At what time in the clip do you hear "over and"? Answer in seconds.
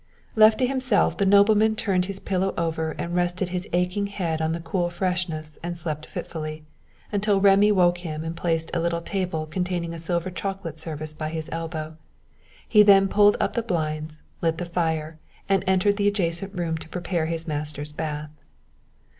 2.57-3.15